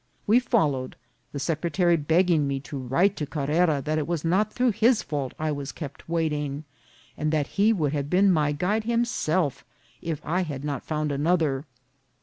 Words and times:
We 0.25 0.39
follow 0.39 0.85
ed, 0.85 0.95
the 1.31 1.37
secretary 1.37 1.95
begging 1.95 2.47
me 2.47 2.59
to 2.61 2.77
write 2.79 3.15
to 3.17 3.27
Carrera 3.27 3.83
that 3.83 3.99
it 3.99 4.07
was 4.07 4.25
not 4.25 4.51
through 4.51 4.71
his 4.71 5.03
fault 5.03 5.35
I 5.37 5.51
was 5.51 5.71
kept 5.71 6.09
waiting, 6.09 6.63
and 7.15 7.31
that 7.31 7.49
he 7.61 7.71
would 7.71 7.93
have 7.93 8.09
been 8.09 8.31
my 8.31 8.51
guide 8.51 8.85
himself 8.85 9.63
if 10.01 10.19
I 10.25 10.41
had 10.41 10.63
not 10.65 10.87
found 10.87 11.11
another. 11.11 11.65